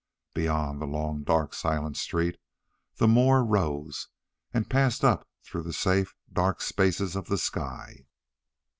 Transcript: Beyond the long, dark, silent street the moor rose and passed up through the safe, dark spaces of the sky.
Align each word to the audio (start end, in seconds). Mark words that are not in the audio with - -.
Beyond 0.33 0.81
the 0.81 0.87
long, 0.87 1.21
dark, 1.21 1.53
silent 1.53 1.95
street 1.95 2.39
the 2.95 3.07
moor 3.07 3.43
rose 3.43 4.07
and 4.51 4.67
passed 4.67 5.03
up 5.03 5.27
through 5.43 5.61
the 5.61 5.73
safe, 5.73 6.15
dark 6.33 6.59
spaces 6.61 7.15
of 7.15 7.27
the 7.27 7.37
sky. 7.37 8.07